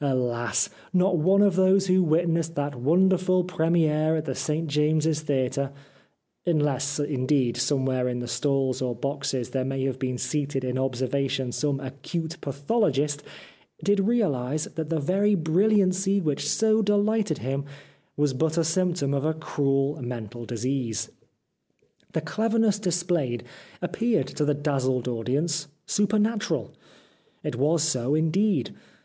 [0.00, 0.70] Alas!
[0.92, 5.72] not one of those who witnessed that wonderful premiere at the St James's Theatre—
[6.46, 11.50] unless, indeed, somewhere in the stalls or boxes there may have been seated in observation
[11.50, 13.24] some acute pathologist—
[13.82, 17.64] did realise that the very brilliancy which so delighted him
[18.16, 21.10] was but a symptom of a cruel mental disease.
[22.12, 23.42] The clever ness displayed
[23.82, 26.70] appeared to the dazzled audience supernatural.
[27.42, 28.70] It was so indeed.